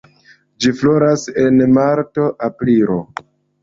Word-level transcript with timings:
Ĝi 0.65 0.71
floras 0.79 1.27
en 1.45 1.61
marto-aprilo. 1.79 3.03